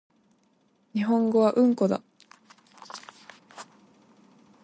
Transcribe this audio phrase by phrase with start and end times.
[0.95, 2.01] 日本語はうんこだ